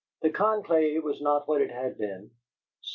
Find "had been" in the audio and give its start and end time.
1.69-2.31